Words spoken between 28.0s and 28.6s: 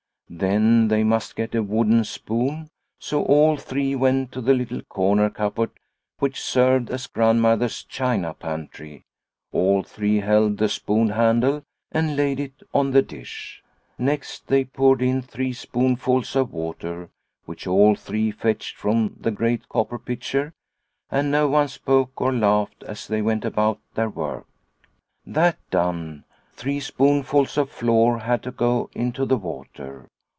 had to